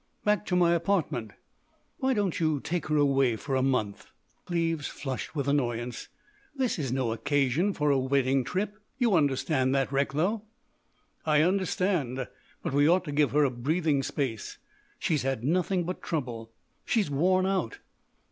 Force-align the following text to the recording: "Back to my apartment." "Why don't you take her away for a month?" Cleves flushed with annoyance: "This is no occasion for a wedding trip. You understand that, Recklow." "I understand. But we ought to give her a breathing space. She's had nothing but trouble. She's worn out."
"Back 0.25 0.47
to 0.47 0.55
my 0.55 0.73
apartment." 0.73 1.33
"Why 1.99 2.15
don't 2.15 2.39
you 2.39 2.59
take 2.59 2.87
her 2.87 2.97
away 2.97 3.35
for 3.35 3.55
a 3.55 3.61
month?" 3.61 4.07
Cleves 4.47 4.87
flushed 4.87 5.35
with 5.35 5.47
annoyance: 5.47 6.07
"This 6.55 6.79
is 6.79 6.91
no 6.91 7.11
occasion 7.11 7.71
for 7.71 7.91
a 7.91 7.99
wedding 7.99 8.43
trip. 8.43 8.73
You 8.97 9.13
understand 9.13 9.75
that, 9.75 9.91
Recklow." 9.91 10.41
"I 11.23 11.43
understand. 11.43 12.27
But 12.63 12.73
we 12.73 12.87
ought 12.89 13.03
to 13.03 13.11
give 13.11 13.29
her 13.33 13.43
a 13.43 13.51
breathing 13.51 14.01
space. 14.01 14.57
She's 14.97 15.21
had 15.21 15.43
nothing 15.43 15.83
but 15.83 16.01
trouble. 16.01 16.51
She's 16.83 17.11
worn 17.11 17.45
out." 17.45 17.77